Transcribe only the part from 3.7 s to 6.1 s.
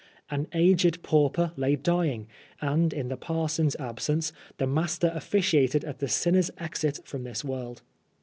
absence the master officiated at the